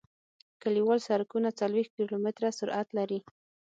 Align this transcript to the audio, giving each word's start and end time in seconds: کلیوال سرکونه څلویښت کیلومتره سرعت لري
کلیوال 0.61 0.99
سرکونه 1.07 1.49
څلویښت 1.59 1.91
کیلومتره 1.97 2.47
سرعت 2.59 2.87
لري 2.97 3.19